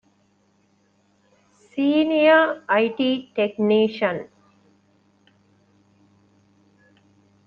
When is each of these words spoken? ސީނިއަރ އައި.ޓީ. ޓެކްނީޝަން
ސީނިއަރ 1.69 2.45
އައި.ޓީ. 2.69 3.09
ޓެކްނީޝަން 3.35 4.23